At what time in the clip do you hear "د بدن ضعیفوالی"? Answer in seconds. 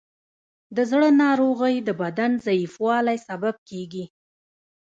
1.87-3.17